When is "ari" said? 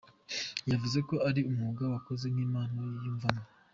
1.27-1.41